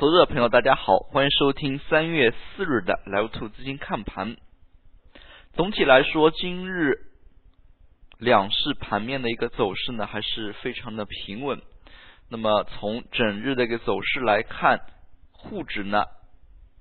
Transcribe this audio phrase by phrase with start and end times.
[0.00, 4.38] 投资者朋友，大家好，欢迎收听三月四日的 Live Two 资金看盘。
[5.52, 7.00] 总体来说，今日
[8.18, 11.60] 两市盘面的一个走势呢，还是非常的平稳。
[12.30, 14.80] 那么从整日的一个走势来看，
[15.32, 16.04] 沪指呢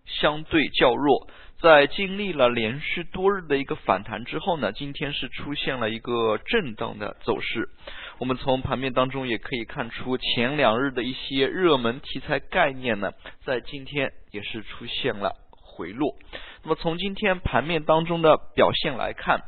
[0.05, 1.29] 相对较弱。
[1.61, 7.67] 在经历了连续多日的一个反弹之后呢，今天是出现了一个震荡的走势。
[8.19, 13.13] 我们从盘面当中也可以看出，前两日的一些热门题材概念呢，
[13.45, 16.15] 在今天也是出现了回落。
[16.63, 19.41] 那么从今天盘面当中的表现来看，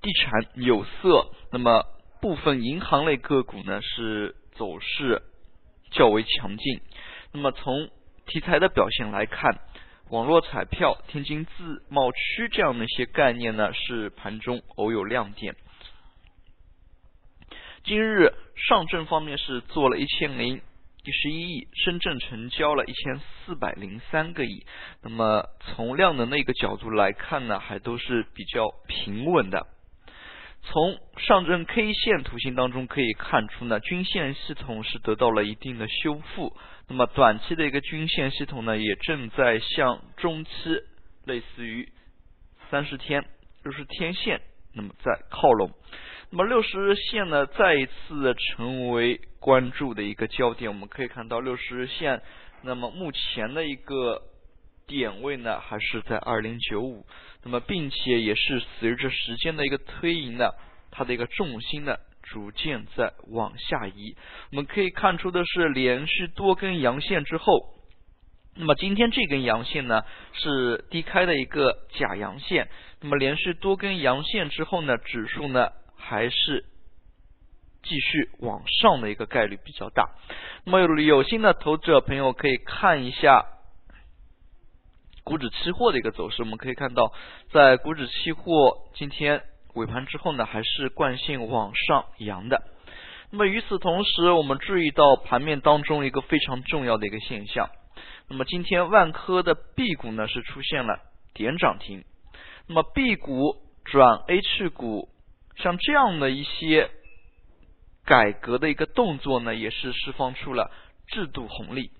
[0.00, 1.84] 地产、有色，那么
[2.20, 5.22] 部分银行类个股呢是走势
[5.90, 6.80] 较为强劲。
[7.32, 7.90] 那么从
[8.24, 9.58] 题材的表现来看，
[10.10, 15.56] 网络彩票、天津自贸区这样的一些概念呢，是盘中偶有亮点。
[17.84, 20.60] 今日上证方面是做了一千零
[21.02, 24.64] 一十一亿，深圳成交了一千四百零三个亿。
[25.02, 29.66] 那么从量能的一个角度来看呢，还都是比较平稳的。
[30.62, 36.56] 从上证 K 线图形当中可以看出呢，均线系统是得到了一定的修复。
[36.86, 40.50] 那么短期的一个均线系统呢，也正在向中期
[41.24, 41.92] 类似于
[42.70, 43.24] 三十天、
[43.64, 44.40] 六十天线，
[44.72, 45.72] 那么在靠拢。
[46.34, 50.70] 那么六十日线呢，再一次成为关注的一个焦点。
[50.70, 52.22] 我们可以看到六十日线，
[52.62, 54.22] 那么目前的一个
[54.86, 57.04] 点位呢，还是在二零九五。
[57.42, 60.48] 那么，并且也是随着时间的一个推移呢，
[60.90, 64.16] 它的一个重心呢，逐渐在往下移。
[64.52, 67.74] 我们可以看出的是，连续多根阳线之后，
[68.56, 70.00] 那么今天这根阳线呢，
[70.32, 72.70] 是低开的一个假阳线。
[73.02, 75.68] 那么连续多根阳线之后呢，指数呢
[76.02, 76.64] 还是
[77.82, 80.10] 继续往上的一个概率比较大。
[80.64, 83.46] 那么有有心的投资者朋友可以看一下。
[85.24, 87.12] 股指期货的一个走势，我们可以看到，
[87.52, 89.44] 在股指期货今天
[89.74, 92.60] 尾盘之后呢，还是惯性往上扬的。
[93.30, 97.70] 那么与此同时，我们注意到盘面当中一个非常重要的一个现象。
[98.28, 100.98] 那么今天万科的 B 股呢是出现了
[101.34, 102.04] 点涨停。
[102.66, 105.08] 那么 B 股转 H 股，
[105.56, 106.90] 像这样的一些
[108.04, 110.70] 改革的一个动作呢，也是释放出了
[111.08, 111.90] 制度红利。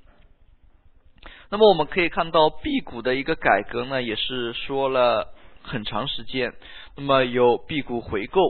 [1.50, 6.54] 那么我们可以看到，B 股的一个改革呢，也是说了很长时间。
[6.96, 8.40] 那么有 B 股回购，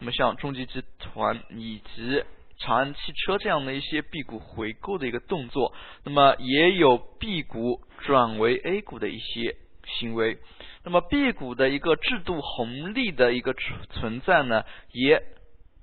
[0.00, 2.24] 那么像中集集团以及
[2.58, 5.72] 长安汽车这样的一些 B 股回购的一个动作，
[6.04, 9.56] 那么也有 B 股转为 A 股的一些
[9.98, 10.38] 行为。
[10.86, 15.22] 那么 B 股的一个制度红利的一个存存在呢，也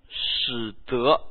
[0.10, 1.22] 使得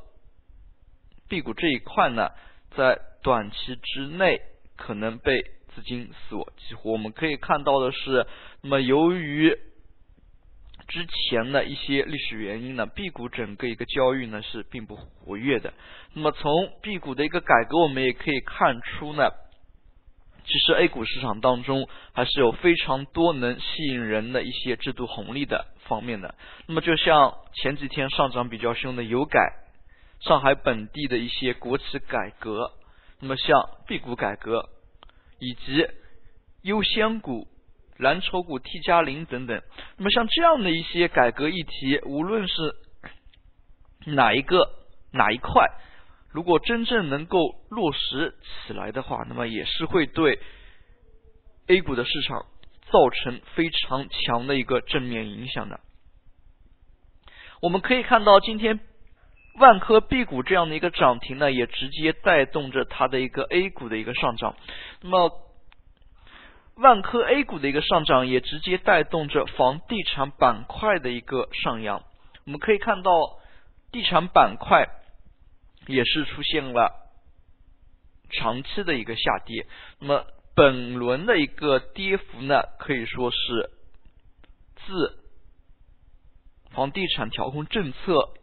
[1.27, 2.29] B 股这一块呢，
[2.77, 4.39] 在短期之内。
[4.75, 5.39] 可能被
[5.73, 6.93] 资金所激活。
[6.93, 8.25] 我们可以看到的是，
[8.63, 9.55] 那么由于
[10.87, 15.71] 之前的一些历史原因呢，B 股整个一个交易呢是并不活跃的。
[16.13, 16.51] 那么从
[16.81, 19.29] B 股的一个改革，我们也可以看出呢，
[20.53, 26.35] 其实 A 股市场当中还是有非常多能吸引人的一些制度红利的方面的。
[26.67, 29.39] 那么就像前几天上涨比较凶的油改、
[30.19, 32.71] 上海本地的一些国企改革。
[33.19, 34.69] 那么像 B 股改革，
[35.39, 35.87] 以及
[36.61, 37.47] 优先股、
[37.97, 39.59] 蓝筹股 T 加零等等，
[39.97, 42.53] 那么像这样的一些改革议题，无论是
[44.05, 44.69] 哪一个
[45.13, 45.65] 哪一块，
[46.33, 48.35] 如果真正能够落实
[48.67, 50.39] 起来的话，那么也是会对
[51.67, 52.45] A 股的市场
[52.91, 55.79] 造成非常强的一个正面影响的。
[57.61, 58.79] 我们可以看到今天。
[59.59, 64.55] 万科 B 股这样的一个涨停呢，也直接带动着它的一个 A 股的一个上涨。
[65.01, 65.31] 那么，
[66.73, 72.01] 万科 A 股的一个上涨，也直接带动着房地产板块的一个上扬。
[72.47, 73.11] 我们可以看到，
[73.91, 74.89] 地产板块
[75.87, 76.91] 也是出现了
[78.29, 79.65] 长期的一个下跌。
[79.99, 80.25] 那么，
[80.55, 83.69] 本轮的一个跌幅呢，可以说是
[84.75, 85.19] 自
[86.71, 88.33] 房地产调控政策。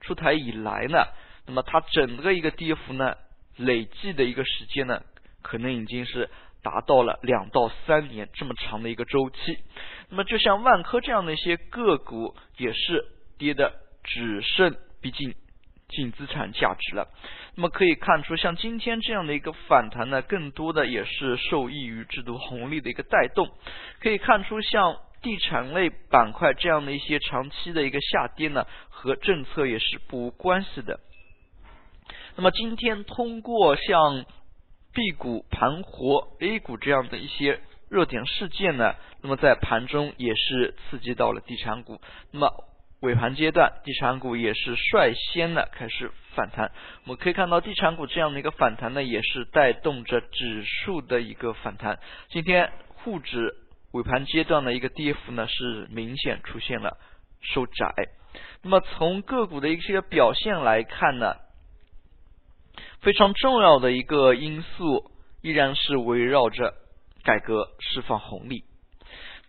[0.00, 1.08] 出台以来呢，
[1.46, 3.16] 那么它整个一个跌幅呢，
[3.56, 5.02] 累计的一个时间呢，
[5.42, 6.30] 可能已经是
[6.62, 9.58] 达到了两到三年这么长的一个周期。
[10.08, 13.06] 那么就像万科这样的一些个股，也是
[13.38, 13.74] 跌的
[14.04, 15.34] 只剩逼近
[15.88, 17.08] 净资产价值了。
[17.54, 23.48] 那么可以看出，像今天这样的一个反弹呢，更多的也是受益于制度红利的一个带动。
[24.00, 24.96] 可以看出，像。
[25.20, 31.00] 地产类板块这样的一些长期的一个下跌呢，和政策也是不无关系的。
[32.36, 34.24] 那么今天通过像
[34.94, 42.00] B 股盘活 A 股这样的一些热点事件呢，那么在盘中也是刺激到了地产股。
[42.30, 42.52] 那么
[43.00, 46.72] 尾盘阶段，地产股也是率先的开始反弹。
[47.04, 52.00] 我们可以看到，地产股这样的一个反弹呢，也是带动着指数的一个反弹。
[52.28, 53.54] 今天沪指
[53.92, 56.98] 尾盘阶段的一个跌幅呢，是明显出现了
[57.40, 57.94] 收窄。
[58.62, 61.36] 那么从个股的一些表现来看呢，
[63.00, 66.74] 非常重要的一个因素依然是围绕着
[67.22, 68.64] 改革释放红利。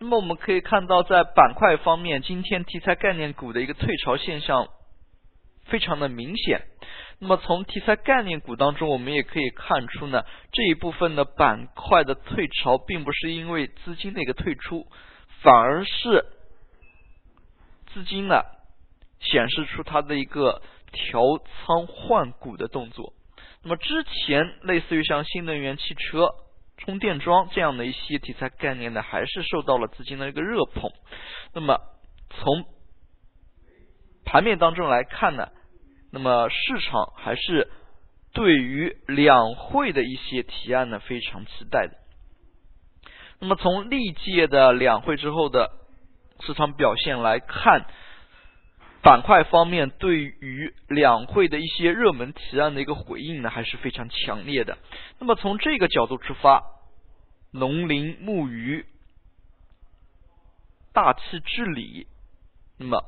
[0.02, 4.70] 那么我们可以看到，在板块方面，今天题材概念股的一个退潮现象
[5.66, 6.62] 非常的明显。
[7.20, 10.24] 那么从题材概念股当中，我们也可以看出呢，
[10.54, 14.88] 这一部分的板块的退潮，并不是因为资金的一个退出，
[15.42, 16.26] 反而是
[17.94, 18.42] 资金呢
[19.20, 20.62] 显示出它的一个
[20.94, 23.12] 调仓换股的动作。
[23.64, 26.30] 那么之前类似于像新能源汽车。
[26.80, 30.92] 充电桩这样的一些题材概念呢，还是受到了资金的一个热捧。
[31.54, 31.80] 那么
[32.30, 32.66] 从
[34.26, 35.50] 盘面当中来看呢，
[36.12, 37.70] 那么市场还是
[38.34, 41.94] 对于两会的一些提案呢非常期待的。
[43.40, 45.72] 那么从历届的两会之后的
[46.42, 47.86] 市场表现来看，
[49.02, 54.78] 板块方面对于两会的一些热门提案的一个回应呢，还是非常强烈的。
[55.20, 56.62] 那么从这个角度出发，
[57.52, 58.86] 农林牧渔、
[60.92, 62.08] 大气治理，
[62.78, 63.06] 那么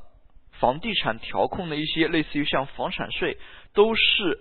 [0.52, 3.36] 房地产调控的一些类似于像房产税，
[3.74, 4.40] 都是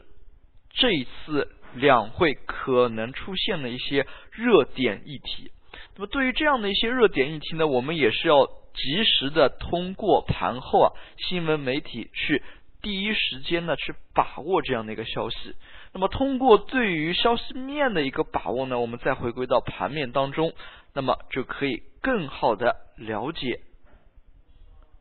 [0.69, 5.51] 这一次两会可能出现的一些热点议题。
[5.95, 8.49] 那么对于这样的一些热点议题呢，我们也是要。
[8.73, 12.41] 及时的通过盘后啊新闻媒体去
[12.81, 15.55] 第一时间呢去把握这样的一个消息，
[15.93, 20.53] 那么通过对于消息面的一个把握呢，我们再回归到盘面当中，
[20.93, 23.59] 那么就可以更好的了解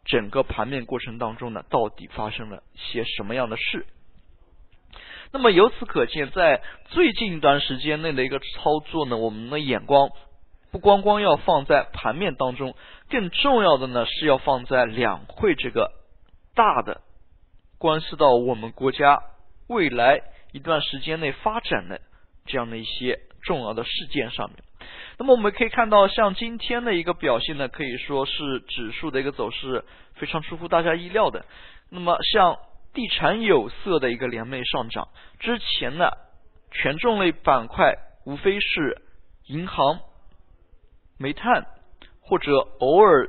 [0.04, 3.86] 整个盘面过程当中呢到底发生了些什么样的事。
[5.32, 10.10] 那么由此可见，在最近一段时间内的一个操作呢，我们的眼光。
[10.72, 12.76] 不光光要放在盘面当中，
[13.10, 15.92] 更重要的呢是要放在两会这个
[16.54, 17.00] 大的
[17.76, 19.22] 关系到我们国家
[19.66, 20.22] 未来
[20.52, 22.00] 一段时间内发展的
[22.46, 24.62] 这样的一些重要的事件上面。
[25.18, 29.84] 那么我们可以看到，像今天的一个表现呢，可以说是指数的一个走势
[30.14, 31.44] 非常出乎大家意料的。
[31.90, 32.58] 那么像
[32.94, 35.08] 地产有色的一个连袂上涨，
[35.38, 36.10] 之前呢
[36.70, 39.02] 权重类板块无非是
[39.46, 40.00] 银行。
[41.18, 41.66] 煤炭
[42.30, 43.28] 或者偶尔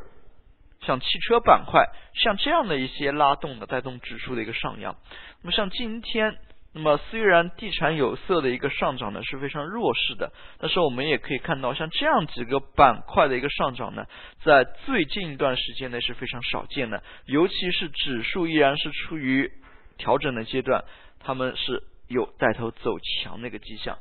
[0.85, 4.95] 像汽车板块，像这样的一些拉动的带动指数的一个上扬。
[5.41, 6.37] 那么像今天，
[6.71, 14.05] 那么虽然地产有色的一个上涨呢是非常弱势的，但是我们也可以看到，像这样几个板块的一个上涨呢，
[14.43, 19.51] 在最近一段时间内是非常少见的，尤其是指数依然是处于
[19.97, 20.85] 调整的阶段，
[21.19, 23.97] 他们是有带头走强的一个迹象。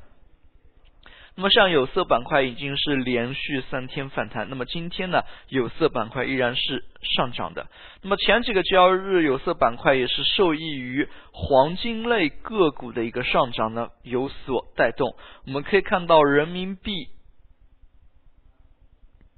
[1.37, 7.69] 那么像有色板块已经是连续三天反弹，那么今天呢，有色板块依然是上涨的。
[8.03, 15.17] 那么前几个交易日有色板块也是受益于黄金类个股的一个上涨呢有所带动。
[15.47, 16.93] 我们可以看到人民币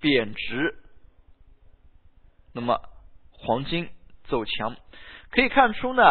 [0.00, 0.74] 贬值，
[2.52, 2.80] 那么
[3.30, 3.88] 黄金
[4.24, 4.76] 走强，
[5.30, 6.02] 可以看出呢，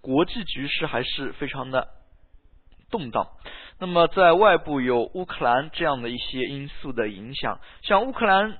[0.00, 1.88] 国际局势还是非常的
[2.90, 3.28] 动荡。
[3.80, 8.58] 那么，在外部有乌克兰这样的一些因素的影响，像乌克兰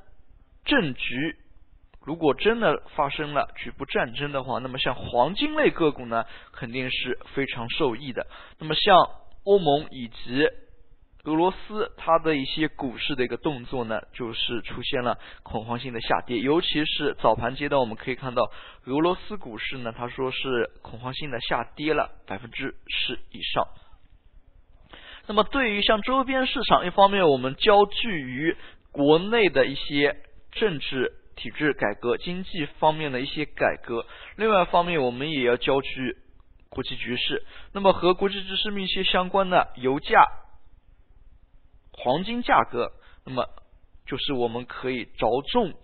[0.65, 1.37] 政局
[2.07, 8.27] 如果真的发生了局部战争的话，那么像黄金类个股呢，肯定是非常受益的。
[8.59, 8.97] 那么像
[9.45, 10.49] 欧盟以及
[11.25, 18.51] 俄罗斯，它的一些股市的一个动作呢，就是出现了恐慌性的下跌，尤其是早盘阶段，我们可以看到
[18.87, 23.69] 俄罗斯股市呢，它说是恐慌性的下跌了百分之十以上。
[25.31, 28.57] 那么，对于像周边市场，一方面我们焦聚于
[28.91, 30.17] 国内的一些
[30.51, 36.17] 政治体制改革、经济方面的一些改革；另外一方面，我们也要焦聚
[36.69, 37.45] 国际局势。
[37.73, 40.27] 那么，和国际局势密切相关的油价、
[41.93, 42.91] 黄金价格，
[43.25, 43.47] 那么
[44.07, 45.75] 就是我们可以着重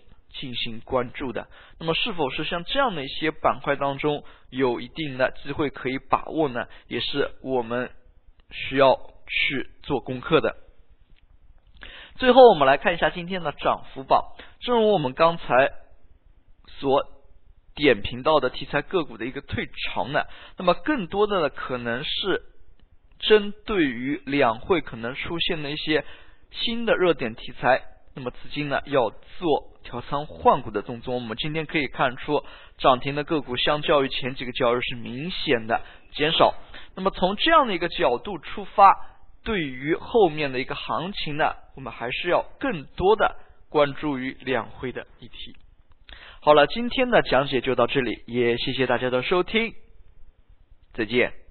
[0.40, 1.46] 进行关注的。
[1.78, 6.66] 那么，是否是像这样的一些板块当中有一定的机会可以把握呢？
[6.88, 7.92] 也是我们
[8.50, 9.12] 需要。
[9.26, 10.56] 去做功课的。
[12.16, 14.25] 最后，我们来看一下今天的涨幅榜。
[14.61, 15.73] 正如我们刚才
[16.78, 17.04] 所
[17.75, 20.25] 点评到的题材个股的一个退潮呢，
[20.56, 22.42] 那么更多的呢可能是
[23.18, 26.04] 针对于两会可能出现的一些
[26.50, 27.83] 新的热点题材，
[28.14, 31.14] 那么资金呢要做调仓换股的动作。
[31.14, 32.42] 我们今天可以看出，
[32.78, 35.83] 涨停的个股相较于前几个交易日是明显的
[36.14, 36.54] 减少。
[36.95, 38.95] 那么从这样的一个角度出发，
[39.46, 43.36] 对于后面的一个行情呢，我们还是要更多的
[43.68, 45.54] 关注于两会的议题。
[46.40, 49.72] 好了，今天的讲解就到这里，也谢谢大家的收听，
[50.94, 51.45] 再见。